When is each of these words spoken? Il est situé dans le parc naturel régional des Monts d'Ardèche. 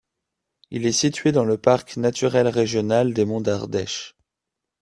Il 0.71 0.87
est 0.87 0.93
situé 0.93 1.31
dans 1.31 1.45
le 1.45 1.59
parc 1.59 1.95
naturel 1.97 2.47
régional 2.47 3.13
des 3.13 3.23
Monts 3.23 3.41
d'Ardèche. 3.41 4.17